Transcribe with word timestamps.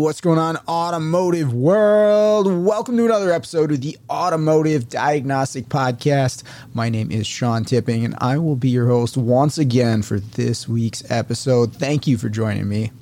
what's 0.00 0.22
going 0.22 0.38
on, 0.38 0.56
automotive 0.66 1.52
world? 1.52 2.46
Welcome 2.46 2.96
to 2.96 3.04
another 3.04 3.30
episode 3.30 3.70
of 3.70 3.82
the 3.82 3.98
Automotive 4.08 4.88
Diagnostic 4.88 5.66
Podcast. 5.66 6.42
My 6.72 6.88
name 6.88 7.12
is 7.12 7.26
Sean 7.26 7.64
Tipping, 7.64 8.06
and 8.06 8.14
I 8.18 8.38
will 8.38 8.56
be 8.56 8.70
your 8.70 8.86
host 8.86 9.18
once 9.18 9.58
again 9.58 10.00
for 10.00 10.18
this 10.18 10.66
week's 10.66 11.08
episode. 11.10 11.74
Thank 11.74 12.06
you 12.06 12.16
for 12.16 12.30
joining 12.30 12.66
me. 12.66 12.92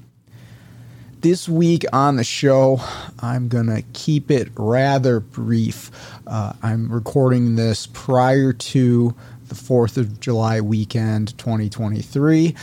This 1.21 1.48
week 1.48 1.84
on 1.93 2.16
the 2.16 2.24
show, 2.24 2.80
I'm 3.21 3.46
going 3.46 3.66
to 3.66 3.83
keep 3.93 4.29
it 4.29 4.49
rather 4.57 5.21
brief. 5.21 5.93
Uh, 6.27 6.52
I'm 6.65 6.91
recording 6.91 7.55
this 7.55 7.87
prior 7.87 8.52
to 8.52 9.15
the 9.46 9.55
4th 9.55 9.99
of 9.99 10.19
July 10.19 10.60
weekend 10.60 11.38
2023. 11.38 12.57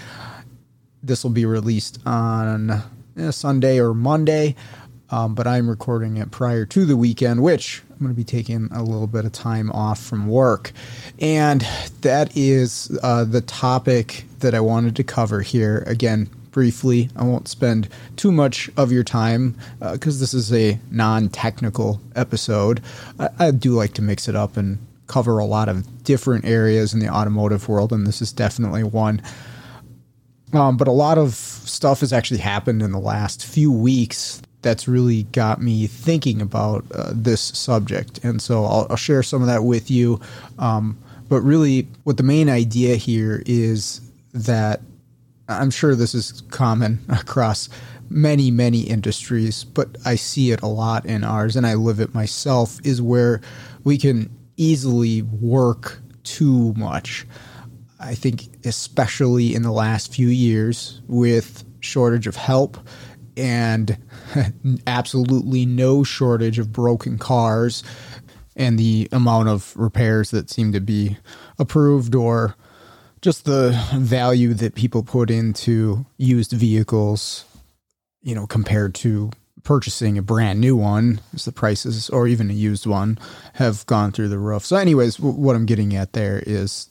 This 1.03 1.23
will 1.23 1.31
be 1.31 1.45
released 1.45 1.99
on 2.05 2.83
eh, 3.17 3.31
Sunday 3.31 3.79
or 3.79 3.93
Monday, 3.93 4.55
um, 5.09 5.35
but 5.35 5.47
I'm 5.47 5.69
recording 5.69 6.17
it 6.17 6.31
prior 6.31 6.65
to 6.65 6.85
the 6.85 6.97
weekend, 6.97 7.43
which 7.43 7.83
I'm 7.91 7.99
going 7.99 8.11
to 8.11 8.15
be 8.15 8.23
taking 8.23 8.69
a 8.71 8.83
little 8.83 9.07
bit 9.07 9.25
of 9.25 9.31
time 9.31 9.71
off 9.71 10.01
from 10.01 10.27
work. 10.27 10.71
And 11.19 11.66
that 12.02 12.35
is 12.35 12.97
uh, 13.03 13.23
the 13.23 13.41
topic 13.41 14.25
that 14.39 14.53
I 14.53 14.59
wanted 14.59 14.95
to 14.97 15.03
cover 15.03 15.41
here. 15.41 15.83
Again, 15.88 16.30
briefly, 16.52 17.09
I 17.16 17.23
won't 17.23 17.47
spend 17.47 17.89
too 18.16 18.31
much 18.31 18.69
of 18.77 18.91
your 18.91 19.03
time 19.03 19.57
because 19.79 20.17
uh, 20.17 20.22
this 20.22 20.33
is 20.33 20.53
a 20.53 20.79
non 20.89 21.29
technical 21.29 22.02
episode. 22.16 22.81
I, 23.19 23.29
I 23.39 23.52
do 23.52 23.73
like 23.73 23.94
to 23.95 24.02
mix 24.02 24.27
it 24.27 24.35
up 24.35 24.57
and 24.57 24.79
cover 25.07 25.38
a 25.38 25.45
lot 25.45 25.69
of 25.69 26.03
different 26.03 26.45
areas 26.45 26.94
in 26.94 27.00
the 27.00 27.09
automotive 27.09 27.69
world, 27.69 27.94
and 27.94 28.07
this 28.07 28.22
is 28.22 28.31
definitely 28.31 28.83
one. 28.83 29.22
Um, 30.56 30.78
but 30.78 30.88
a 30.88 30.92
lot 30.92 31.17
of 31.17 31.34
stuff 31.34 32.00
has 32.00 32.14
actually 32.14 32.39
happened 32.39 32.81
in 32.81 32.92
the 32.92 33.00
last 33.00 33.45
few 33.45 33.72
weeks 33.72 34.42
that's 34.62 34.88
really 34.88 35.23
got 35.23 35.62
me 35.62 35.86
thinking 35.86 36.42
about 36.42 36.84
uh, 36.94 37.12
this 37.14 37.42
subject. 37.42 38.20
And 38.23 38.42
so 38.42 38.66
I'll, 38.66 38.88
I'll, 38.89 38.95
share 38.95 39.22
some 39.22 39.42
of 39.42 39.47
that 39.47 39.64
with 39.64 39.92
you. 39.92 40.20
Um, 40.58 40.97
but 41.30 41.42
really, 41.42 41.88
what 42.03 42.17
the 42.17 42.23
main 42.23 42.50
idea 42.50 42.95
here 42.95 43.44
is 43.45 44.02
that 44.34 44.81
I'm 45.47 45.70
sure 45.70 45.94
this 45.94 46.16
is 46.16 46.42
common 46.50 47.00
across 47.09 47.69
many, 48.09 48.50
many 48.50 48.81
industries, 48.81 49.64
but 49.64 49.97
I 50.06 50.16
see 50.16 50.52
it 50.52 50.62
a 50.62 50.67
lot 50.67 51.06
in 51.06 51.23
ours, 51.23 51.56
and 51.56 51.66
I 51.66 51.75
live 51.75 52.00
it 52.00 52.14
myself, 52.14 52.80
is 52.84 53.02
where 53.02 53.42
we 53.84 53.97
can 53.97 54.30
easily 54.58 55.22
work 55.23 56.00
too 56.23 56.73
much. 56.73 57.25
I 57.99 58.15
think, 58.15 58.65
especially 58.65 59.55
in 59.55 59.61
the 59.61 59.71
last 59.71 60.13
few 60.13 60.27
years, 60.27 61.01
with 61.07 61.63
shortage 61.79 62.27
of 62.27 62.35
help 62.35 62.77
and 63.38 63.97
absolutely 64.88 65.65
no 65.65 66.03
shortage 66.03 66.59
of 66.59 66.71
broken 66.71 67.17
cars 67.17 67.83
and 68.55 68.79
the 68.79 69.07
amount 69.11 69.49
of 69.49 69.75
repairs 69.75 70.31
that 70.31 70.49
seem 70.49 70.71
to 70.71 70.79
be 70.79 71.17
approved 71.59 72.16
or 72.16 72.55
just 73.21 73.45
the 73.45 73.77
value 73.95 74.53
that 74.53 74.75
people 74.75 75.03
put 75.03 75.29
into 75.29 76.05
used 76.17 76.51
vehicles, 76.51 77.45
you 78.22 78.35
know, 78.35 78.45
compared 78.45 78.94
to 78.95 79.31
purchasing 79.63 80.17
a 80.17 80.22
brand 80.22 80.61
new 80.61 80.75
one, 80.75 81.19
as 81.34 81.45
the 81.45 81.51
prices, 81.51 82.09
or 82.11 82.28
even 82.28 82.51
a 82.51 82.53
used 82.53 82.85
one, 82.85 83.17
have 83.53 83.85
gone 83.88 84.11
through 84.11 84.29
the 84.29 84.38
roof. 84.38 84.63
So, 84.63 84.75
anyways, 84.75 85.19
what 85.19 85.55
I'm 85.55 85.66
getting 85.66 85.95
at 85.95 86.13
there 86.13 86.41
is 86.45 86.89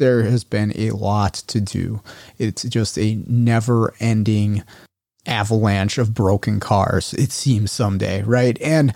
there 0.00 0.24
has 0.24 0.42
been 0.42 0.72
a 0.74 0.90
lot 0.90 1.34
to 1.34 1.60
do. 1.60 2.02
It's 2.38 2.64
just 2.64 2.98
a 2.98 3.22
never 3.28 3.94
ending 4.00 4.64
avalanche 5.26 5.98
of 5.98 6.14
broken 6.14 6.58
cars, 6.58 7.14
it 7.14 7.30
seems 7.30 7.70
someday, 7.70 8.22
right? 8.22 8.60
And 8.60 8.92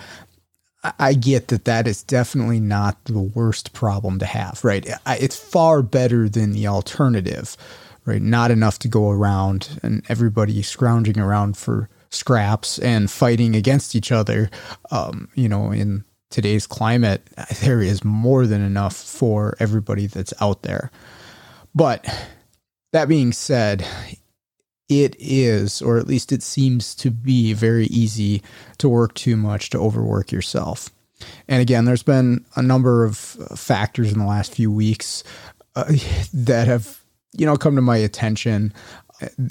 I 0.98 1.15
get 1.15 1.48
that 1.48 1.65
that 1.66 1.87
is 1.87 2.03
definitely 2.03 2.60
not 2.60 3.03
the 3.04 3.20
worst 3.20 3.72
problem 3.72 4.19
to 4.19 4.26
have, 4.26 4.62
right? 4.65 4.87
It's 5.06 5.38
far 5.38 5.82
better 5.82 6.28
than 6.28 6.53
the 6.53 6.66
alternative, 6.66 7.56
right? 8.04 8.21
Not 8.21 8.50
enough 8.50 8.78
to 8.81 8.88
go 8.88 9.10
around 9.10 9.78
and 9.82 10.03
everybody 10.09 10.60
scrounging 10.62 11.19
around 11.19 11.56
for 11.56 11.88
scraps 12.10 12.78
and 12.78 13.10
fighting 13.10 13.56
against 13.56 13.94
each 13.94 14.12
other. 14.12 14.50
Um, 14.91 15.28
you 15.34 15.48
know, 15.48 15.71
in 15.71 16.04
today's 16.34 16.67
climate, 16.67 17.22
there 17.62 17.81
is 17.81 18.05
more 18.05 18.47
than 18.47 18.61
enough 18.61 18.97
for 18.97 19.56
everybody 19.61 20.06
that's 20.06 20.34
out 20.41 20.62
there. 20.62 20.91
But 21.75 22.05
that 22.93 23.09
being 23.09 23.33
said, 23.33 23.87
it 24.89 25.17
is, 25.19 25.81
or 25.81 25.97
at 25.97 26.09
least 26.09 26.33
it 26.33 26.43
seems 26.43 26.95
to 26.97 27.11
be, 27.11 27.53
very 27.53 27.87
easy 27.87 28.43
to 28.78 28.89
work 28.89 29.15
too 29.15 29.37
much, 29.37 29.71
to 29.71 29.78
overwork 29.78 30.33
yourself. 30.33 30.91
And 31.49 31.62
again, 31.62 31.84
there's 31.84 32.03
been 32.03 32.45
a 32.56 32.62
number 32.62 33.05
of 33.05 33.16
factors 33.16 34.12
in 34.12 34.19
the 34.19 34.27
last 34.27 34.55
few 34.55 34.71
weeks 34.71 35.22
uh, 35.77 35.93
that 36.34 36.66
have, 36.66 37.01
you 37.33 37.47
know, 37.47 37.56
come 37.56 37.77
to 37.77 37.83
my 37.83 37.97
attention 37.97 38.75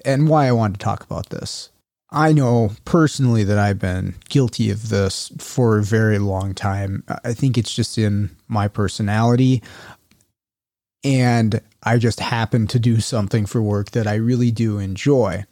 and 0.05 0.27
why 0.27 0.47
I 0.47 0.51
wanted 0.51 0.79
to 0.79 0.83
talk 0.83 1.03
about 1.03 1.29
this. 1.29 1.69
I 2.13 2.31
know 2.31 2.71
personally 2.85 3.43
that 3.43 3.57
I've 3.57 3.79
been 3.79 4.13
guilty 4.29 4.69
of 4.69 4.89
this 4.89 5.31
for 5.39 5.79
a 5.79 5.83
very 5.83 6.19
long 6.19 6.53
time. 6.53 7.03
I 7.25 7.33
think 7.33 7.57
it's 7.57 7.73
just 7.73 7.97
in 7.97 8.29
my 8.47 8.67
personality. 8.67 9.63
And 11.03 11.59
I 11.81 11.97
just 11.97 12.19
happen 12.19 12.67
to 12.67 12.79
do 12.79 12.99
something 13.01 13.47
for 13.47 13.61
work 13.61 13.91
that 13.91 14.05
I 14.05 14.15
really 14.15 14.51
do 14.51 14.77
enjoy. 14.77 15.45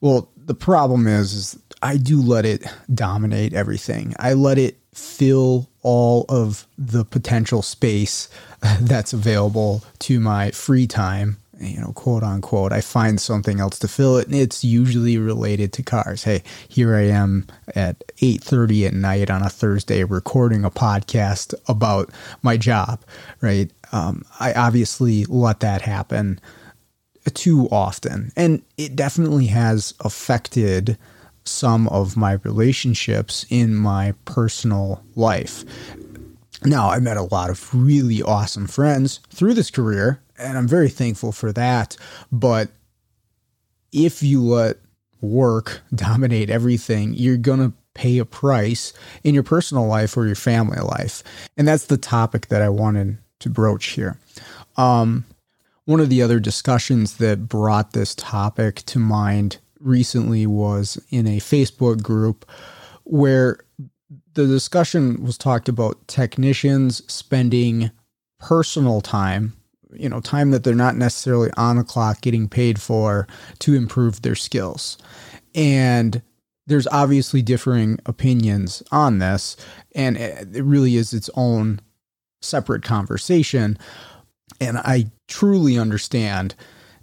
Well, 0.00 0.30
the 0.36 0.54
problem 0.54 1.06
is, 1.06 1.34
is 1.34 1.58
I 1.82 1.98
do 1.98 2.20
let 2.20 2.46
it 2.46 2.64
dominate 2.92 3.52
everything. 3.52 4.14
I 4.18 4.32
let 4.32 4.56
it 4.56 4.78
fill 4.94 5.68
all 5.82 6.24
of 6.30 6.66
the 6.78 7.04
potential 7.04 7.60
space 7.60 8.28
that's 8.80 9.12
available 9.12 9.84
to 10.00 10.18
my 10.18 10.50
free 10.50 10.86
time 10.86 11.36
you 11.60 11.80
know, 11.80 11.92
quote 11.92 12.22
unquote, 12.22 12.72
I 12.72 12.80
find 12.80 13.20
something 13.20 13.60
else 13.60 13.78
to 13.80 13.88
fill 13.88 14.16
it, 14.16 14.26
and 14.26 14.34
it's 14.34 14.64
usually 14.64 15.18
related 15.18 15.72
to 15.74 15.82
cars. 15.82 16.24
Hey, 16.24 16.42
here 16.68 16.94
I 16.96 17.02
am 17.02 17.46
at 17.74 18.02
eight 18.20 18.42
thirty 18.42 18.86
at 18.86 18.94
night 18.94 19.30
on 19.30 19.42
a 19.42 19.50
Thursday 19.50 20.04
recording 20.04 20.64
a 20.64 20.70
podcast 20.70 21.54
about 21.68 22.10
my 22.42 22.56
job. 22.56 23.02
Right? 23.40 23.70
Um, 23.92 24.24
I 24.40 24.52
obviously 24.54 25.24
let 25.26 25.60
that 25.60 25.82
happen 25.82 26.40
too 27.34 27.68
often, 27.70 28.32
and 28.36 28.62
it 28.76 28.96
definitely 28.96 29.46
has 29.46 29.94
affected 30.00 30.96
some 31.44 31.88
of 31.88 32.16
my 32.16 32.32
relationships 32.44 33.44
in 33.50 33.74
my 33.74 34.14
personal 34.24 35.02
life. 35.16 35.64
Now, 36.64 36.90
I 36.90 37.00
met 37.00 37.16
a 37.16 37.24
lot 37.24 37.50
of 37.50 37.74
really 37.74 38.22
awesome 38.22 38.68
friends 38.68 39.18
through 39.30 39.54
this 39.54 39.70
career, 39.70 40.21
and 40.38 40.58
I'm 40.58 40.68
very 40.68 40.88
thankful 40.88 41.32
for 41.32 41.52
that. 41.52 41.96
But 42.30 42.70
if 43.92 44.22
you 44.22 44.42
let 44.42 44.78
work 45.20 45.82
dominate 45.94 46.50
everything, 46.50 47.14
you're 47.14 47.36
going 47.36 47.60
to 47.60 47.76
pay 47.94 48.18
a 48.18 48.24
price 48.24 48.92
in 49.22 49.34
your 49.34 49.42
personal 49.42 49.86
life 49.86 50.16
or 50.16 50.26
your 50.26 50.34
family 50.34 50.80
life. 50.80 51.22
And 51.56 51.68
that's 51.68 51.86
the 51.86 51.98
topic 51.98 52.48
that 52.48 52.62
I 52.62 52.70
wanted 52.70 53.18
to 53.40 53.50
broach 53.50 53.86
here. 53.88 54.18
Um, 54.76 55.26
one 55.84 56.00
of 56.00 56.08
the 56.08 56.22
other 56.22 56.40
discussions 56.40 57.18
that 57.18 57.48
brought 57.48 57.92
this 57.92 58.14
topic 58.14 58.76
to 58.86 58.98
mind 58.98 59.58
recently 59.80 60.46
was 60.46 61.02
in 61.10 61.26
a 61.26 61.38
Facebook 61.38 62.02
group 62.02 62.48
where 63.04 63.58
the 64.34 64.46
discussion 64.46 65.22
was 65.22 65.36
talked 65.36 65.68
about 65.68 66.06
technicians 66.08 67.02
spending 67.12 67.90
personal 68.38 69.00
time 69.00 69.54
you 69.94 70.08
know 70.08 70.20
time 70.20 70.50
that 70.50 70.64
they're 70.64 70.74
not 70.74 70.96
necessarily 70.96 71.50
on 71.56 71.76
the 71.76 71.84
clock 71.84 72.20
getting 72.20 72.48
paid 72.48 72.80
for 72.80 73.26
to 73.60 73.74
improve 73.74 74.22
their 74.22 74.34
skills. 74.34 74.98
And 75.54 76.22
there's 76.66 76.86
obviously 76.88 77.42
differing 77.42 77.98
opinions 78.06 78.82
on 78.92 79.18
this 79.18 79.56
and 79.94 80.16
it 80.16 80.62
really 80.62 80.96
is 80.96 81.12
its 81.12 81.28
own 81.34 81.80
separate 82.40 82.82
conversation. 82.82 83.78
And 84.60 84.78
i 84.78 85.10
truly 85.28 85.78
understand 85.78 86.54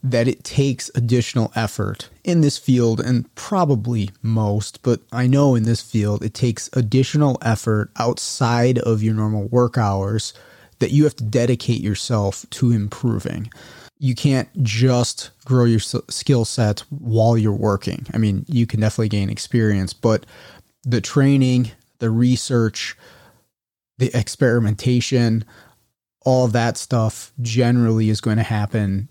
that 0.02 0.28
it 0.28 0.44
takes 0.44 0.90
additional 0.96 1.52
effort 1.56 2.10
in 2.24 2.42
this 2.42 2.58
field 2.58 3.00
and 3.00 3.34
probably 3.36 4.12
most, 4.22 4.82
but 4.82 5.02
I 5.12 5.28
know 5.28 5.56
in 5.56 5.64
this 5.64 5.82
field 5.82 6.24
it 6.24 6.34
takes 6.34 6.70
additional 6.74 7.38
effort 7.42 7.92
outside 7.98 8.80
of 8.80 9.04
your 9.04 9.14
normal 9.14 9.48
work 9.48 9.78
hours 9.78 10.34
that 10.80 10.92
you 10.92 11.04
have 11.04 11.16
to 11.18 11.24
dedicate 11.24 11.82
yourself 11.82 12.46
to 12.52 12.72
improving. 12.72 13.52
You 13.98 14.16
can't 14.16 14.50
just 14.64 15.32
grow 15.46 15.66
your 15.66 15.80
skill 15.80 16.46
set 16.46 16.82
while 16.90 17.38
you're 17.38 17.52
working. 17.52 18.08
I 18.14 18.18
mean, 18.18 18.46
you 18.48 18.66
can 18.66 18.80
definitely 18.80 19.10
gain 19.10 19.30
experience, 19.30 19.94
but 19.94 20.26
the 20.84 21.02
training, 21.02 21.72
the 22.00 22.10
research, 22.10 22.98
the 23.98 24.10
experimentation, 24.18 25.44
all 26.22 26.48
that 26.48 26.78
stuff 26.78 27.34
generally 27.42 28.10
is 28.10 28.22
going 28.22 28.38
to 28.38 28.44
happen 28.44 29.10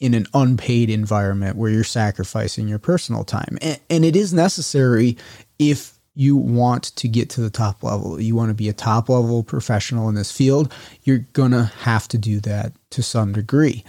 in 0.00 0.14
an 0.14 0.26
unpaid 0.34 0.90
environment 0.90 1.56
where 1.56 1.70
you're 1.70 1.84
sacrificing 1.84 2.66
your 2.66 2.78
personal 2.78 3.22
time. 3.22 3.58
And, 3.60 3.78
and, 3.90 4.04
it 4.04 4.16
is 4.16 4.32
necessary 4.32 5.18
if 5.58 5.99
you 6.14 6.36
want 6.36 6.84
to 6.96 7.08
get 7.08 7.30
to 7.30 7.40
the 7.40 7.50
top 7.50 7.82
level. 7.82 8.20
You 8.20 8.34
want 8.34 8.50
to 8.50 8.54
be 8.54 8.68
a 8.68 8.74
top 8.74 9.08
level 9.08 9.42
professional 9.42 10.08
in 10.08 10.14
this 10.14 10.32
field, 10.32 10.72
you're 11.02 11.26
going 11.32 11.52
to 11.52 11.64
have 11.64 12.08
to 12.08 12.18
do 12.18 12.40
that 12.40 12.72
to 12.90 13.02
some 13.02 13.32
degree. 13.32 13.84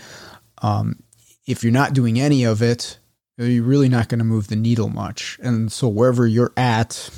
Um, 0.61 1.01
if 1.47 1.63
you're 1.63 1.73
not 1.73 1.93
doing 1.93 2.19
any 2.19 2.43
of 2.43 2.61
it, 2.61 2.97
you're 3.37 3.63
really 3.63 3.89
not 3.89 4.07
going 4.07 4.19
to 4.19 4.25
move 4.25 4.47
the 4.47 4.55
needle 4.55 4.89
much. 4.89 5.39
And 5.41 5.71
so 5.71 5.87
wherever 5.87 6.27
you're 6.27 6.53
at, 6.55 7.09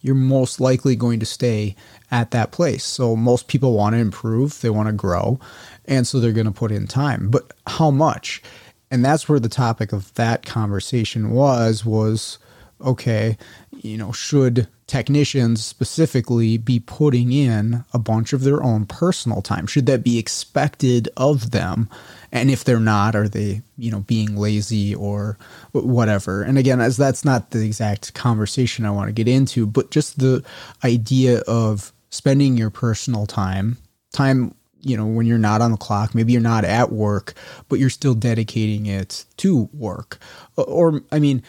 you're 0.00 0.14
most 0.14 0.60
likely 0.60 0.96
going 0.96 1.20
to 1.20 1.26
stay 1.26 1.76
at 2.10 2.30
that 2.32 2.50
place. 2.50 2.84
So 2.84 3.14
most 3.14 3.48
people 3.48 3.74
want 3.74 3.94
to 3.94 4.00
improve, 4.00 4.60
they 4.60 4.70
want 4.70 4.88
to 4.88 4.92
grow, 4.92 5.38
and 5.84 6.06
so 6.06 6.18
they're 6.18 6.32
going 6.32 6.46
to 6.46 6.52
put 6.52 6.72
in 6.72 6.86
time. 6.86 7.30
But 7.30 7.52
how 7.66 7.90
much? 7.90 8.42
And 8.90 9.04
that's 9.04 9.28
where 9.28 9.38
the 9.38 9.48
topic 9.48 9.92
of 9.92 10.12
that 10.14 10.44
conversation 10.44 11.30
was 11.30 11.84
was 11.84 12.38
okay, 12.80 13.36
you 13.82 13.96
know, 13.96 14.12
should 14.12 14.68
technicians 14.86 15.64
specifically 15.64 16.58
be 16.58 16.80
putting 16.80 17.32
in 17.32 17.84
a 17.94 17.98
bunch 17.98 18.32
of 18.32 18.42
their 18.42 18.62
own 18.62 18.84
personal 18.84 19.40
time? 19.40 19.66
Should 19.66 19.86
that 19.86 20.04
be 20.04 20.18
expected 20.18 21.08
of 21.16 21.50
them? 21.50 21.88
And 22.30 22.50
if 22.50 22.62
they're 22.64 22.78
not, 22.78 23.16
are 23.16 23.28
they, 23.28 23.62
you 23.78 23.90
know, 23.90 24.00
being 24.00 24.36
lazy 24.36 24.94
or 24.94 25.38
whatever? 25.72 26.42
And 26.42 26.58
again, 26.58 26.80
as 26.80 26.96
that's 26.96 27.24
not 27.24 27.50
the 27.50 27.64
exact 27.64 28.12
conversation 28.14 28.84
I 28.84 28.90
want 28.90 29.08
to 29.08 29.12
get 29.12 29.28
into, 29.28 29.66
but 29.66 29.90
just 29.90 30.18
the 30.18 30.44
idea 30.84 31.40
of 31.40 31.92
spending 32.10 32.56
your 32.56 32.70
personal 32.70 33.26
time, 33.26 33.78
time 34.12 34.54
you 34.82 34.96
know 34.96 35.06
when 35.06 35.26
you're 35.26 35.36
not 35.36 35.60
on 35.60 35.72
the 35.72 35.76
clock 35.76 36.14
maybe 36.14 36.32
you're 36.32 36.40
not 36.40 36.64
at 36.64 36.90
work 36.90 37.34
but 37.68 37.78
you're 37.78 37.90
still 37.90 38.14
dedicating 38.14 38.86
it 38.86 39.26
to 39.36 39.68
work 39.74 40.18
or 40.56 41.02
i 41.12 41.18
mean 41.18 41.42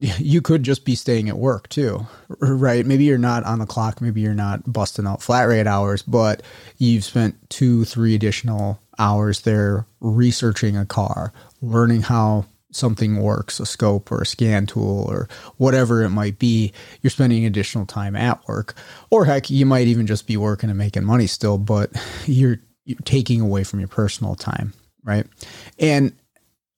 you 0.00 0.40
could 0.40 0.62
just 0.62 0.84
be 0.84 0.94
staying 0.94 1.28
at 1.28 1.38
work 1.38 1.68
too, 1.68 2.06
right? 2.40 2.86
Maybe 2.86 3.04
you're 3.04 3.18
not 3.18 3.44
on 3.44 3.58
the 3.58 3.66
clock, 3.66 4.00
maybe 4.00 4.20
you're 4.20 4.34
not 4.34 4.72
busting 4.72 5.06
out 5.06 5.22
flat 5.22 5.44
rate 5.44 5.66
hours, 5.66 6.02
but 6.02 6.42
you've 6.76 7.04
spent 7.04 7.50
two, 7.50 7.84
three 7.84 8.14
additional 8.14 8.80
hours 8.98 9.40
there 9.40 9.86
researching 10.00 10.76
a 10.76 10.86
car, 10.86 11.32
learning 11.60 12.02
how 12.02 12.46
something 12.70 13.20
works, 13.20 13.60
a 13.60 13.66
scope 13.66 14.12
or 14.12 14.20
a 14.20 14.26
scan 14.26 14.66
tool 14.66 15.04
or 15.08 15.28
whatever 15.56 16.02
it 16.02 16.10
might 16.10 16.38
be. 16.38 16.72
You're 17.02 17.10
spending 17.10 17.44
additional 17.44 17.86
time 17.86 18.14
at 18.14 18.46
work, 18.46 18.74
or 19.10 19.24
heck, 19.24 19.50
you 19.50 19.66
might 19.66 19.88
even 19.88 20.06
just 20.06 20.26
be 20.26 20.36
working 20.36 20.70
and 20.70 20.78
making 20.78 21.04
money 21.04 21.26
still, 21.26 21.58
but 21.58 21.90
you're, 22.26 22.60
you're 22.84 22.98
taking 23.04 23.40
away 23.40 23.64
from 23.64 23.80
your 23.80 23.88
personal 23.88 24.36
time, 24.36 24.74
right? 25.02 25.26
And 25.78 26.12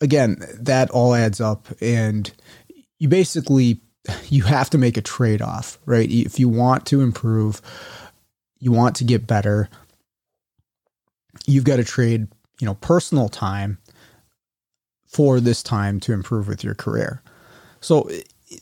again, 0.01 0.43
that 0.61 0.91
all 0.91 1.15
adds 1.15 1.41
up 1.41 1.69
and 1.81 2.33
you 3.01 3.09
basically 3.09 3.81
you 4.29 4.45
have 4.45 4.71
to 4.71 4.79
make 4.79 4.97
a 4.97 5.03
trade-off, 5.03 5.79
right? 5.85 6.09
If 6.11 6.39
you 6.39 6.49
want 6.49 6.87
to 6.87 7.01
improve, 7.01 7.61
you 8.61 8.71
want 8.71 8.97
to 8.97 9.05
get 9.05 9.27
better, 9.27 9.69
you've 11.47 11.65
got 11.65 11.77
to 11.77 11.85
trade, 11.85 12.29
you 12.61 12.67
know, 12.67 12.75
personal 12.75 13.29
time 13.29 13.79
for 15.07 15.41
this 15.41 15.63
time 15.63 15.99
to 16.01 16.13
improve 16.13 16.47
with 16.47 16.63
your 16.63 16.75
career. 16.75 17.23
So 17.81 18.09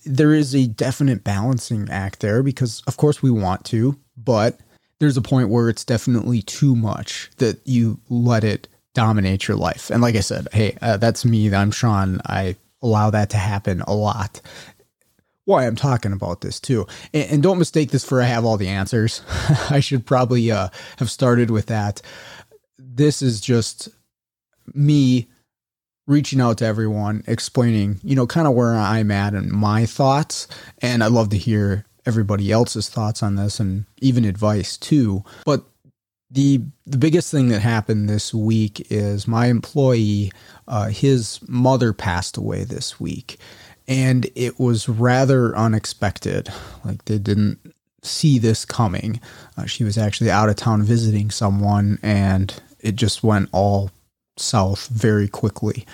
there 0.05 0.33
is 0.33 0.55
a 0.55 0.67
definite 0.67 1.25
balancing 1.25 1.89
act 1.91 2.21
there 2.21 2.43
because 2.43 2.83
of 2.87 2.97
course 2.97 3.23
we 3.23 3.31
want 3.31 3.65
to, 3.67 3.99
but 4.17 4.59
there's 4.99 5.17
a 5.17 5.23
point 5.23 5.51
where 5.51 5.69
it's 5.69 5.85
definitely 5.85 6.43
too 6.43 6.75
much 6.75 7.31
that 7.37 7.61
you 7.65 8.01
let 8.09 8.45
it 8.45 8.69
dominate 8.95 9.47
your 9.47 9.57
life. 9.57 9.91
And 9.91 10.03
like 10.03 10.17
I 10.17 10.21
said, 10.21 10.49
hey, 10.53 10.77
uh, 10.83 10.97
that's 10.97 11.25
me. 11.25 11.55
I'm 11.55 11.71
Sean. 11.71 12.21
I 12.27 12.57
allow 12.83 13.11
that 13.11 13.31
to 13.31 13.37
happen 13.37 13.83
a 13.83 13.95
lot. 13.95 14.41
Why 15.45 15.67
I'm 15.67 15.77
talking 15.77 16.13
about 16.13 16.43
this 16.43 16.61
too, 16.61 16.87
and, 17.15 17.31
and 17.31 17.43
don't 17.43 17.59
mistake 17.59 17.91
this 17.91 18.05
for 18.05 18.21
I 18.21 18.27
have 18.27 18.45
all 18.45 18.57
the 18.57 18.69
answers. 18.69 19.23
I 19.71 19.81
should 19.81 20.05
probably 20.05 20.51
uh, 20.51 20.69
have 20.99 21.11
started 21.11 21.51
with 21.51 21.67
that. 21.67 22.03
This 22.79 23.23
is 23.23 23.41
just 23.41 23.89
me 24.75 25.29
reaching 26.07 26.41
out 26.41 26.59
to 26.59 26.65
everyone, 26.65 27.23
explaining, 27.27 28.01
you 28.03 28.17
know, 28.17 28.27
kind 28.27 28.49
of 28.49 28.55
where 28.55 28.75
I'm 28.75 29.11
at 29.11 29.35
and 29.35 29.53
my 29.53 29.87
thoughts. 29.87 30.49
And 30.79 31.05
I'd 31.05 31.13
love 31.13 31.29
to 31.31 31.39
hear 31.39 31.85
everybody 32.07 32.51
else's 32.51 32.89
thoughts 32.89 33.23
on 33.23 33.37
this 33.37 33.61
and 33.61 33.85
even 34.01 34.25
advice 34.25 34.77
too. 34.79 35.23
But 35.45 35.65
the 36.31 36.61
the 36.87 36.99
biggest 36.99 37.31
thing 37.31 37.49
that 37.49 37.61
happened 37.61 38.09
this 38.09 38.35
week 38.35 38.87
is 38.91 39.27
my 39.27 39.47
employee, 39.47 40.33
uh, 40.67 40.89
his 40.89 41.41
mother 41.49 41.93
passed 41.93 42.37
away 42.37 42.65
this 42.65 43.01
week, 43.01 43.39
and 43.87 44.29
it 44.35 44.59
was 44.61 44.89
rather 44.89 45.57
unexpected. 45.57 46.51
Like 46.85 47.05
they 47.07 47.19
didn't 47.19 47.75
see 48.03 48.39
this 48.39 48.65
coming. 48.65 49.21
Uh, 49.57 49.67
she 49.67 49.85
was 49.85 49.97
actually 49.97 50.31
out 50.31 50.49
of 50.49 50.57
town 50.57 50.83
visiting 50.83 51.31
someone, 51.31 51.99
and 52.03 52.61
it 52.81 52.95
just 52.97 53.23
went 53.23 53.49
all 53.53 53.91
south 54.37 54.89
very 54.89 55.29
quickly. 55.29 55.87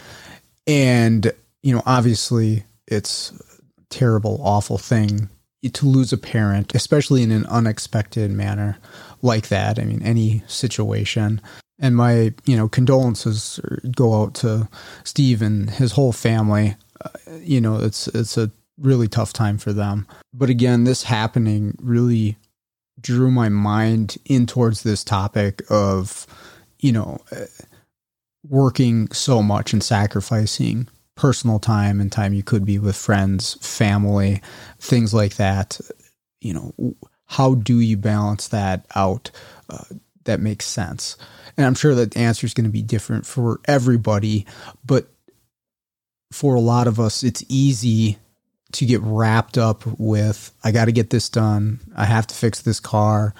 And 0.66 1.32
you 1.62 1.74
know, 1.74 1.82
obviously, 1.86 2.64
it's 2.88 3.30
a 3.30 3.84
terrible, 3.88 4.40
awful 4.42 4.78
thing 4.78 5.28
to 5.72 5.86
lose 5.86 6.12
a 6.12 6.18
parent, 6.18 6.74
especially 6.74 7.22
in 7.22 7.30
an 7.30 7.46
unexpected 7.46 8.30
manner 8.30 8.78
like 9.22 9.48
that. 9.48 9.78
I 9.78 9.84
mean, 9.84 10.02
any 10.02 10.42
situation. 10.46 11.40
And 11.78 11.96
my, 11.96 12.34
you 12.44 12.56
know, 12.56 12.68
condolences 12.68 13.58
go 13.96 14.22
out 14.22 14.34
to 14.36 14.68
Steve 15.04 15.42
and 15.42 15.70
his 15.70 15.92
whole 15.92 16.12
family. 16.12 16.76
Uh, 17.04 17.10
you 17.40 17.60
know, 17.60 17.78
it's 17.78 18.08
it's 18.08 18.36
a 18.38 18.50
really 18.78 19.08
tough 19.08 19.32
time 19.32 19.58
for 19.58 19.72
them. 19.72 20.06
But 20.32 20.50
again, 20.50 20.84
this 20.84 21.02
happening 21.02 21.76
really 21.80 22.36
drew 23.00 23.30
my 23.30 23.48
mind 23.48 24.16
in 24.24 24.46
towards 24.46 24.82
this 24.82 25.02
topic 25.04 25.62
of, 25.68 26.26
you 26.78 26.92
know, 26.92 27.18
uh, 27.32 27.46
working 28.48 29.10
so 29.10 29.42
much 29.42 29.72
and 29.72 29.82
sacrificing 29.82 30.88
personal 31.16 31.58
time 31.58 32.00
and 32.00 32.10
time 32.10 32.34
you 32.34 32.42
could 32.42 32.64
be 32.64 32.78
with 32.78 32.96
friends, 32.96 33.54
family, 33.66 34.42
things 34.78 35.14
like 35.14 35.36
that. 35.36 35.80
You 36.40 36.54
know, 36.54 36.94
how 37.26 37.54
do 37.54 37.80
you 37.80 37.96
balance 37.96 38.48
that 38.48 38.86
out 38.94 39.30
uh, 39.68 39.84
that 40.24 40.40
makes 40.40 40.66
sense? 40.66 41.16
And 41.56 41.66
I'm 41.66 41.74
sure 41.74 41.94
that 41.94 42.12
the 42.12 42.20
answer 42.20 42.46
is 42.46 42.54
going 42.54 42.64
to 42.66 42.70
be 42.70 42.82
different 42.82 43.26
for 43.26 43.60
everybody, 43.66 44.46
but 44.84 45.08
for 46.32 46.54
a 46.54 46.60
lot 46.60 46.88
of 46.88 46.98
us, 46.98 47.22
it's 47.22 47.44
easy 47.48 48.18
to 48.72 48.84
get 48.84 49.00
wrapped 49.02 49.56
up 49.56 49.86
with 49.98 50.50
I 50.64 50.72
got 50.72 50.86
to 50.86 50.92
get 50.92 51.10
this 51.10 51.28
done. 51.28 51.78
I 51.96 52.06
have 52.06 52.26
to 52.26 52.34
fix 52.34 52.60
this 52.60 52.80
car. 52.80 53.34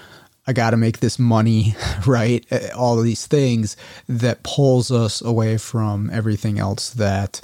I 0.46 0.52
got 0.52 0.70
to 0.70 0.76
make 0.76 1.00
this 1.00 1.18
money, 1.18 1.74
right? 2.06 2.46
All 2.72 3.00
these 3.00 3.26
things 3.26 3.76
that 4.08 4.42
pulls 4.42 4.92
us 4.92 5.20
away 5.20 5.56
from 5.56 6.10
everything 6.12 6.58
else 6.58 6.90
that 6.90 7.40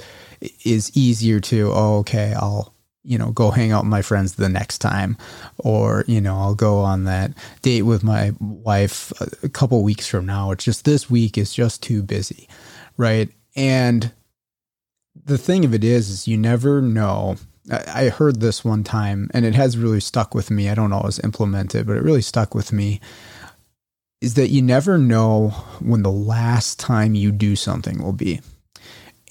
is 0.63 0.95
easier 0.95 1.39
to, 1.39 1.71
oh, 1.73 1.97
okay, 1.99 2.33
I'll, 2.33 2.73
you 3.03 3.17
know, 3.17 3.31
go 3.31 3.51
hang 3.51 3.71
out 3.71 3.83
with 3.83 3.89
my 3.89 4.01
friends 4.01 4.35
the 4.35 4.49
next 4.49 4.79
time. 4.79 5.17
Or, 5.57 6.03
you 6.07 6.21
know, 6.21 6.37
I'll 6.37 6.55
go 6.55 6.79
on 6.79 7.05
that 7.05 7.31
date 7.61 7.83
with 7.83 8.03
my 8.03 8.33
wife 8.39 9.11
a 9.43 9.49
couple 9.49 9.83
weeks 9.83 10.07
from 10.07 10.25
now. 10.25 10.51
It's 10.51 10.65
just 10.65 10.85
this 10.85 11.09
week 11.09 11.37
is 11.37 11.53
just 11.53 11.81
too 11.81 12.03
busy, 12.03 12.47
right? 12.97 13.29
And 13.55 14.11
the 15.25 15.37
thing 15.37 15.65
of 15.65 15.73
it 15.73 15.83
is, 15.83 16.09
is 16.09 16.27
you 16.27 16.37
never 16.37 16.81
know 16.81 17.37
I 17.69 18.09
heard 18.09 18.41
this 18.41 18.65
one 18.65 18.83
time 18.83 19.29
and 19.33 19.45
it 19.45 19.53
has 19.53 19.77
really 19.77 19.99
stuck 19.99 20.33
with 20.33 20.49
me. 20.49 20.69
I 20.69 20.75
don't 20.75 20.93
always 20.93 21.19
implement 21.19 21.75
it, 21.75 21.85
but 21.85 21.95
it 21.95 22.03
really 22.03 22.21
stuck 22.21 22.55
with 22.55 22.73
me. 22.73 22.99
Is 24.19 24.33
that 24.33 24.49
you 24.49 24.61
never 24.61 24.97
know 24.97 25.49
when 25.79 26.03
the 26.03 26.11
last 26.11 26.79
time 26.79 27.15
you 27.15 27.31
do 27.31 27.55
something 27.55 28.01
will 28.01 28.13
be. 28.13 28.41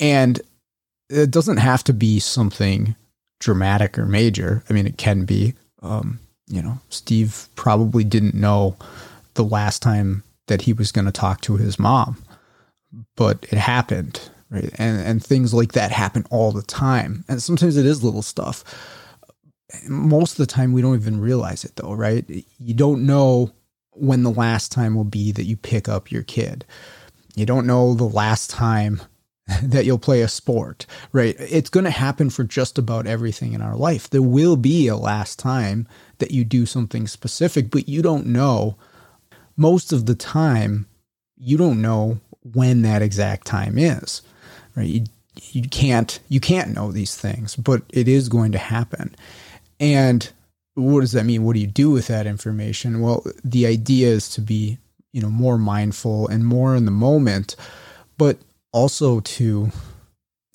And 0.00 0.40
it 1.10 1.30
doesn't 1.30 1.58
have 1.58 1.84
to 1.84 1.92
be 1.92 2.20
something 2.20 2.94
dramatic 3.40 3.98
or 3.98 4.06
major. 4.06 4.62
I 4.68 4.72
mean, 4.72 4.86
it 4.86 4.98
can 4.98 5.24
be. 5.24 5.54
Um, 5.82 6.20
you 6.46 6.62
know, 6.62 6.78
Steve 6.88 7.48
probably 7.54 8.04
didn't 8.04 8.34
know 8.34 8.76
the 9.34 9.44
last 9.44 9.82
time 9.82 10.24
that 10.48 10.62
he 10.62 10.72
was 10.72 10.92
going 10.92 11.04
to 11.04 11.12
talk 11.12 11.40
to 11.42 11.56
his 11.56 11.78
mom, 11.78 12.22
but 13.16 13.46
it 13.50 13.58
happened 13.58 14.30
right? 14.50 14.70
And 14.78 15.00
and 15.00 15.24
things 15.24 15.54
like 15.54 15.72
that 15.72 15.92
happen 15.92 16.26
all 16.30 16.52
the 16.52 16.62
time. 16.62 17.24
And 17.28 17.42
sometimes 17.42 17.76
it 17.76 17.86
is 17.86 18.04
little 18.04 18.22
stuff. 18.22 18.64
Most 19.88 20.32
of 20.32 20.38
the 20.38 20.52
time 20.52 20.72
we 20.72 20.82
don't 20.82 20.96
even 20.96 21.20
realize 21.20 21.64
it 21.64 21.76
though, 21.76 21.94
right? 21.94 22.24
You 22.58 22.74
don't 22.74 23.06
know 23.06 23.52
when 23.92 24.22
the 24.22 24.30
last 24.30 24.72
time 24.72 24.94
will 24.94 25.04
be 25.04 25.32
that 25.32 25.44
you 25.44 25.56
pick 25.56 25.88
up 25.88 26.10
your 26.10 26.22
kid. 26.22 26.64
You 27.36 27.46
don't 27.46 27.66
know 27.66 27.94
the 27.94 28.04
last 28.04 28.50
time 28.50 29.00
that 29.62 29.84
you'll 29.84 29.98
play 29.98 30.22
a 30.22 30.28
sport, 30.28 30.86
right? 31.12 31.34
It's 31.38 31.70
going 31.70 31.84
to 31.84 31.90
happen 31.90 32.30
for 32.30 32.44
just 32.44 32.78
about 32.78 33.06
everything 33.06 33.52
in 33.52 33.62
our 33.62 33.76
life. 33.76 34.08
There 34.08 34.22
will 34.22 34.56
be 34.56 34.86
a 34.86 34.96
last 34.96 35.38
time 35.38 35.88
that 36.18 36.30
you 36.30 36.44
do 36.44 36.66
something 36.66 37.06
specific, 37.06 37.70
but 37.70 37.88
you 37.88 38.02
don't 38.02 38.26
know. 38.26 38.76
Most 39.56 39.92
of 39.92 40.06
the 40.06 40.14
time, 40.14 40.86
you 41.36 41.56
don't 41.56 41.82
know 41.82 42.20
when 42.42 42.82
that 42.82 43.02
exact 43.02 43.46
time 43.46 43.78
is, 43.78 44.22
right? 44.76 44.86
You, 44.86 45.04
you 45.52 45.62
can't 45.62 46.18
you 46.28 46.40
can't 46.40 46.74
know 46.74 46.92
these 46.92 47.16
things, 47.16 47.56
but 47.56 47.82
it 47.90 48.08
is 48.08 48.28
going 48.28 48.52
to 48.52 48.58
happen. 48.58 49.14
And 49.78 50.30
what 50.74 51.00
does 51.00 51.12
that 51.12 51.26
mean? 51.26 51.44
What 51.44 51.54
do 51.54 51.60
you 51.60 51.66
do 51.66 51.90
with 51.90 52.06
that 52.08 52.26
information? 52.26 53.00
Well, 53.00 53.24
the 53.42 53.66
idea 53.66 54.08
is 54.08 54.28
to 54.30 54.40
be, 54.40 54.78
you 55.12 55.20
know, 55.20 55.30
more 55.30 55.58
mindful 55.58 56.28
and 56.28 56.44
more 56.44 56.76
in 56.76 56.84
the 56.84 56.90
moment, 56.90 57.56
but 58.18 58.38
also 58.72 59.20
to, 59.20 59.70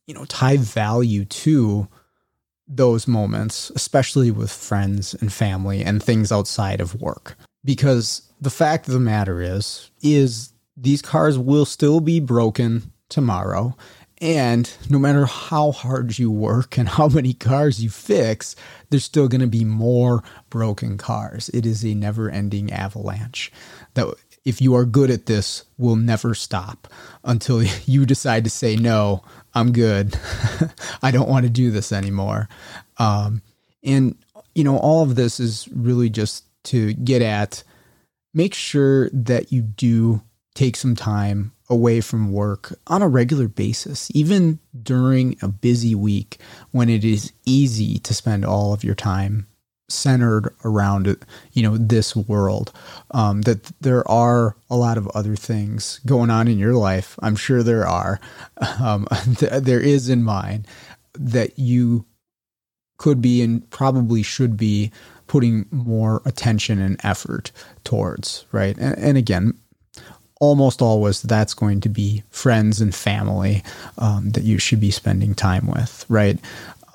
you 0.08 0.14
know, 0.14 0.26
tie 0.26 0.58
value 0.58 1.26
to 1.26 1.88
those 2.68 3.08
moments, 3.08 3.72
especially 3.76 4.32
with 4.32 4.52
friends 4.52 5.14
and 5.14 5.32
family 5.32 5.84
and 5.84 6.02
things 6.02 6.32
outside 6.32 6.82
of 6.82 7.00
work. 7.00 7.38
Because 7.64 8.24
the 8.40 8.50
fact 8.50 8.88
of 8.88 8.94
the 8.94 9.00
matter 9.00 9.42
is, 9.42 9.92
is 10.02 10.54
these 10.78 11.02
cars 11.02 11.38
will 11.38 11.66
still 11.66 12.00
be 12.00 12.20
broken 12.20 12.92
tomorrow. 13.10 13.76
And 14.22 14.72
no 14.90 14.98
matter 14.98 15.26
how 15.26 15.72
hard 15.72 16.18
you 16.18 16.32
work 16.32 16.78
and 16.78 16.88
how 16.88 17.08
many 17.08 17.34
cars 17.34 17.84
you 17.84 17.90
fix, 17.90 18.56
there's 18.90 19.04
still 19.04 19.28
going 19.28 19.42
to 19.42 19.48
be 19.48 19.66
more 19.66 20.24
broken 20.50 20.98
cars. 20.98 21.50
It 21.50 21.66
is 21.66 21.84
a 21.84 21.94
never 21.94 22.30
ending 22.30 22.72
avalanche 22.72 23.52
that 23.94 24.14
if 24.46 24.62
you 24.62 24.76
are 24.76 24.86
good 24.86 25.10
at 25.10 25.26
this 25.26 25.66
will 25.78 25.96
never 25.96 26.34
stop 26.34 26.88
until 27.24 27.64
you 27.86 28.06
decide 28.06 28.44
to 28.44 28.50
say, 28.50 28.76
no, 28.76 29.24
I'm 29.54 29.72
good. 29.72 30.18
I 31.02 31.12
don't 31.12 31.30
want 31.30 31.46
to 31.46 31.50
do 31.50 31.72
this 31.72 31.92
anymore. 31.92 32.48
Um, 32.98 33.42
and, 33.84 34.16
you 34.54 34.64
know, 34.64 34.78
all 34.78 35.04
of 35.04 35.16
this 35.16 35.40
is 35.40 35.68
really 35.74 36.10
just 36.10 36.46
to 36.66 36.94
get 36.94 37.22
at 37.22 37.64
make 38.34 38.54
sure 38.54 39.10
that 39.12 39.52
you 39.52 39.62
do 39.62 40.22
take 40.54 40.76
some 40.76 40.96
time 40.96 41.52
away 41.70 42.02
from 42.02 42.32
work 42.32 42.78
on 42.88 43.02
a 43.02 43.08
regular 43.08 43.48
basis, 43.48 44.12
even 44.14 44.60
during 44.84 45.38
a 45.42 45.48
busy 45.48 45.96
week 45.96 46.38
when 46.72 46.90
it 46.90 47.04
is 47.04 47.34
easy 47.46 47.98
to 48.00 48.14
spend 48.14 48.46
all 48.46 48.74
of 48.74 48.84
your 48.84 48.96
time 48.96 49.48
centered 49.88 50.54
around 50.64 51.16
you 51.54 51.62
know 51.62 51.78
this 51.78 52.16
world 52.16 52.72
um, 53.12 53.44
that 53.44 53.72
there 53.82 54.08
are 54.10 54.56
a 54.70 54.76
lot 54.76 54.98
of 54.98 55.08
other 55.10 55.36
things 55.36 56.00
going 56.06 56.30
on 56.30 56.48
in 56.48 56.58
your 56.58 56.74
life. 56.74 57.18
I'm 57.22 57.36
sure 57.36 57.64
there 57.64 57.88
are. 57.88 58.20
Um, 58.82 59.08
there 59.26 59.80
is 59.80 60.10
in 60.10 60.24
mine 60.24 60.66
that 61.18 61.58
you 61.58 62.06
could 62.98 63.22
be 63.22 63.42
and 63.42 63.68
probably 63.70 64.22
should 64.22 64.58
be 64.58 64.92
putting 65.28 65.66
more 65.72 66.22
attention 66.26 66.80
and 66.80 67.00
effort 67.04 67.52
towards 67.84 68.46
right? 68.52 68.78
And, 68.78 68.98
and 68.98 69.18
again 69.18 69.58
almost 70.40 70.82
always 70.82 71.22
that's 71.22 71.54
going 71.54 71.82
to 71.82 71.90
be 71.90 72.24
friends 72.30 72.82
and 72.82 72.94
family 72.94 73.64
um, 73.98 74.32
that 74.32 74.44
you 74.44 74.58
should 74.58 74.80
be 74.80 74.92
spending 74.92 75.34
time 75.34 75.68
with, 75.68 76.06
right? 76.10 76.40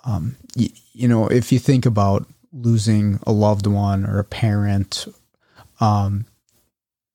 Um, 0.05 0.37
you, 0.55 0.69
you 0.93 1.09
know, 1.09 1.27
if 1.27 1.51
you 1.51 1.59
think 1.59 1.87
about 1.87 2.27
losing 2.53 3.21
a 3.27 3.33
loved 3.33 3.67
one 3.67 4.05
or 4.07 4.19
a 4.19 4.25
parent, 4.25 5.07
um, 5.81 6.27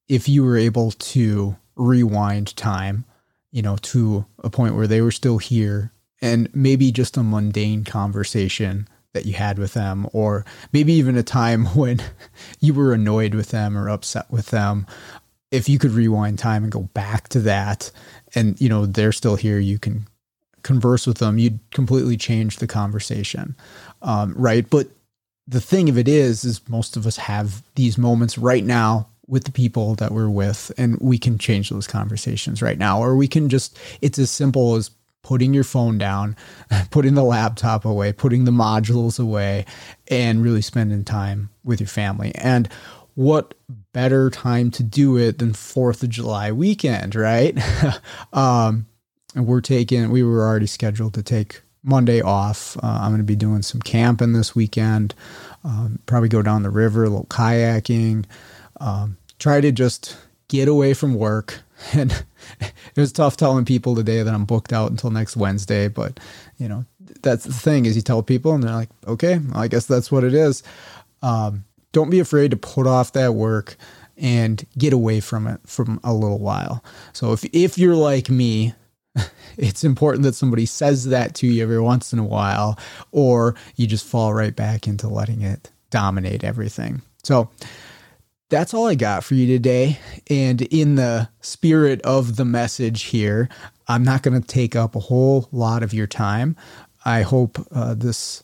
if 0.07 0.29
you 0.29 0.43
were 0.43 0.57
able 0.57 0.91
to 0.91 1.55
rewind 1.75 2.55
time, 2.55 3.05
you 3.51 3.61
know, 3.61 3.77
to 3.77 4.25
a 4.43 4.49
point 4.49 4.75
where 4.75 4.87
they 4.87 5.01
were 5.01 5.11
still 5.11 5.37
here 5.37 5.91
and 6.21 6.49
maybe 6.53 6.91
just 6.91 7.17
a 7.17 7.23
mundane 7.23 7.83
conversation 7.83 8.87
that 9.13 9.25
you 9.25 9.33
had 9.33 9.57
with 9.57 9.73
them, 9.73 10.07
or 10.13 10.45
maybe 10.73 10.93
even 10.93 11.17
a 11.17 11.23
time 11.23 11.65
when 11.75 12.01
you 12.59 12.73
were 12.73 12.93
annoyed 12.93 13.33
with 13.33 13.49
them 13.49 13.77
or 13.77 13.89
upset 13.89 14.29
with 14.31 14.47
them, 14.47 14.85
if 15.51 15.69
you 15.69 15.79
could 15.79 15.91
rewind 15.91 16.39
time 16.39 16.63
and 16.63 16.71
go 16.71 16.81
back 16.93 17.29
to 17.29 17.39
that 17.39 17.91
and 18.33 18.59
you 18.59 18.67
know 18.67 18.85
they're 18.85 19.11
still 19.11 19.35
here 19.35 19.59
you 19.59 19.77
can 19.79 20.05
converse 20.63 21.05
with 21.05 21.19
them 21.19 21.37
you'd 21.37 21.59
completely 21.71 22.17
change 22.17 22.57
the 22.57 22.67
conversation 22.67 23.55
um, 24.05 24.33
right? 24.37 24.69
But 24.69 24.87
the 25.47 25.61
thing 25.61 25.89
of 25.89 25.97
it 25.97 26.07
is 26.07 26.43
is 26.43 26.67
most 26.69 26.97
of 26.97 27.05
us 27.05 27.17
have 27.17 27.63
these 27.75 27.97
moments 27.97 28.37
right 28.37 28.63
now 28.63 29.07
with 29.27 29.43
the 29.43 29.51
people 29.51 29.95
that 29.95 30.11
we're 30.11 30.29
with 30.29 30.71
and 30.77 30.97
we 30.99 31.17
can 31.17 31.37
change 31.37 31.69
those 31.69 31.87
conversations 31.87 32.61
right 32.61 32.77
now 32.77 32.99
or 32.99 33.15
we 33.15 33.27
can 33.27 33.49
just 33.49 33.77
it's 34.01 34.19
as 34.19 34.29
simple 34.29 34.75
as 34.75 34.91
putting 35.23 35.53
your 35.53 35.63
phone 35.63 35.97
down 35.97 36.35
putting 36.91 37.15
the 37.15 37.23
laptop 37.23 37.85
away 37.85 38.13
putting 38.13 38.45
the 38.45 38.51
modules 38.51 39.19
away 39.19 39.65
and 40.09 40.43
really 40.43 40.61
spending 40.61 41.03
time 41.03 41.49
with 41.63 41.79
your 41.79 41.87
family 41.87 42.31
and 42.35 42.69
what 43.15 43.53
better 43.93 44.29
time 44.29 44.69
to 44.71 44.83
do 44.83 45.17
it 45.17 45.39
than 45.39 45.53
Fourth 45.53 46.03
of 46.03 46.09
July 46.09 46.51
weekend, 46.51 47.15
right? 47.15 47.57
um, 48.33 48.85
and 49.33 49.47
we're 49.47 49.61
taking, 49.61 50.11
we 50.11 50.21
were 50.21 50.45
already 50.45 50.67
scheduled 50.67 51.13
to 51.15 51.23
take 51.23 51.61
Monday 51.85 52.21
off. 52.21 52.75
Uh, 52.77 52.99
I'm 53.01 53.11
going 53.11 53.19
to 53.19 53.23
be 53.23 53.35
doing 53.35 53.61
some 53.61 53.81
camping 53.81 54.33
this 54.33 54.55
weekend. 54.55 55.13
Um, 55.63 55.99
probably 56.05 56.29
go 56.29 56.41
down 56.41 56.63
the 56.63 56.69
river, 56.69 57.03
a 57.03 57.09
little 57.09 57.27
kayaking. 57.27 58.25
Um, 58.79 59.17
try 59.39 59.61
to 59.61 59.71
just 59.71 60.17
get 60.47 60.67
away 60.67 60.93
from 60.93 61.15
work. 61.15 61.61
And 61.93 62.23
it 62.61 62.97
was 62.97 63.11
tough 63.11 63.35
telling 63.35 63.65
people 63.65 63.95
today 63.95 64.23
that 64.23 64.33
I'm 64.33 64.45
booked 64.45 64.71
out 64.71 64.91
until 64.91 65.11
next 65.11 65.35
Wednesday, 65.35 65.89
but 65.89 66.21
you 66.57 66.69
know 66.69 66.85
that's 67.21 67.43
the 67.43 67.53
thing 67.53 67.85
is 67.85 67.97
you 67.97 68.01
tell 68.01 68.23
people 68.23 68.53
and 68.53 68.63
they're 68.63 68.71
like, 68.71 68.89
okay, 69.05 69.39
well, 69.39 69.59
I 69.59 69.67
guess 69.67 69.85
that's 69.85 70.09
what 70.09 70.23
it 70.23 70.33
is. 70.33 70.63
Um, 71.21 71.65
don't 71.91 72.09
be 72.09 72.19
afraid 72.19 72.51
to 72.51 72.57
put 72.57 72.87
off 72.87 73.11
that 73.11 73.33
work 73.33 73.75
and 74.17 74.65
get 74.77 74.93
away 74.93 75.19
from 75.19 75.47
it 75.47 75.59
from 75.65 75.99
a 76.03 76.13
little 76.13 76.39
while. 76.39 76.83
So 77.11 77.33
if 77.33 77.43
if 77.53 77.77
you're 77.77 77.95
like 77.95 78.29
me, 78.29 78.73
it's 79.57 79.83
important 79.83 80.23
that 80.23 80.35
somebody 80.35 80.65
says 80.65 81.05
that 81.05 81.35
to 81.35 81.47
you 81.47 81.63
every 81.63 81.79
once 81.79 82.13
in 82.13 82.19
a 82.19 82.23
while 82.23 82.77
or 83.11 83.55
you 83.75 83.87
just 83.87 84.05
fall 84.05 84.33
right 84.33 84.55
back 84.55 84.87
into 84.87 85.07
letting 85.07 85.41
it 85.41 85.71
dominate 85.89 86.43
everything. 86.43 87.01
So 87.23 87.49
that's 88.49 88.73
all 88.73 88.87
I 88.87 88.95
got 88.95 89.23
for 89.23 89.35
you 89.35 89.47
today. 89.47 89.99
And 90.29 90.61
in 90.61 90.95
the 90.95 91.29
spirit 91.41 92.01
of 92.01 92.35
the 92.35 92.45
message 92.45 93.03
here, 93.03 93.49
I'm 93.87 94.03
not 94.03 94.23
going 94.23 94.39
to 94.39 94.47
take 94.47 94.75
up 94.75 94.95
a 94.95 94.99
whole 94.99 95.47
lot 95.51 95.83
of 95.83 95.93
your 95.93 96.07
time. 96.07 96.55
I 97.05 97.21
hope 97.21 97.57
uh, 97.71 97.93
this 97.93 98.43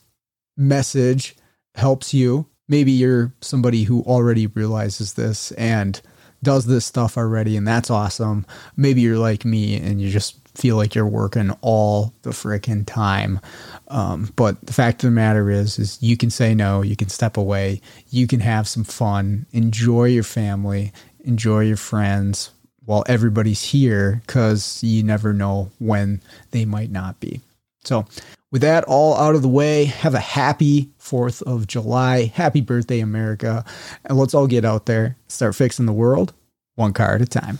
message 0.57 1.35
helps 1.75 2.13
you 2.13 2.47
maybe 2.71 2.91
you're 2.93 3.33
somebody 3.41 3.83
who 3.83 4.01
already 4.03 4.47
realizes 4.47 5.13
this 5.13 5.51
and 5.51 6.01
does 6.41 6.65
this 6.65 6.85
stuff 6.85 7.17
already, 7.17 7.55
and 7.55 7.67
that's 7.67 7.91
awesome. 7.91 8.47
Maybe 8.75 9.01
you're 9.01 9.19
like 9.19 9.45
me 9.45 9.75
and 9.75 10.01
you 10.01 10.09
just 10.09 10.40
feel 10.55 10.75
like 10.75 10.95
you're 10.95 11.07
working 11.07 11.51
all 11.61 12.13
the 12.23 12.31
freaking 12.31 12.85
time. 12.85 13.39
Um, 13.87 14.31
but 14.35 14.59
the 14.65 14.73
fact 14.73 15.03
of 15.03 15.09
the 15.09 15.15
matter 15.15 15.49
is, 15.49 15.79
is 15.79 15.97
you 16.01 16.17
can 16.17 16.29
say 16.29 16.53
no, 16.53 16.81
you 16.81 16.95
can 16.95 17.09
step 17.09 17.37
away, 17.37 17.81
you 18.09 18.27
can 18.27 18.39
have 18.39 18.67
some 18.67 18.83
fun, 18.83 19.45
enjoy 19.51 20.05
your 20.05 20.23
family, 20.23 20.91
enjoy 21.23 21.61
your 21.61 21.77
friends 21.77 22.51
while 22.85 23.03
everybody's 23.07 23.63
here 23.63 24.21
because 24.25 24.83
you 24.83 25.03
never 25.03 25.33
know 25.33 25.71
when 25.79 26.21
they 26.51 26.65
might 26.65 26.91
not 26.91 27.19
be. 27.19 27.41
So 27.83 28.05
with 28.51 28.61
that 28.61 28.83
all 28.83 29.15
out 29.15 29.35
of 29.35 29.41
the 29.41 29.47
way, 29.47 29.85
have 29.85 30.13
a 30.13 30.19
happy 30.19 30.89
4th 30.99 31.41
of 31.43 31.67
July. 31.67 32.25
Happy 32.25 32.61
birthday, 32.61 32.99
America. 32.99 33.63
And 34.05 34.17
let's 34.17 34.33
all 34.33 34.47
get 34.47 34.65
out 34.65 34.85
there, 34.85 35.15
start 35.27 35.55
fixing 35.55 35.85
the 35.85 35.93
world 35.93 36.33
one 36.75 36.93
car 36.93 37.15
at 37.15 37.21
a 37.21 37.25
time. 37.25 37.59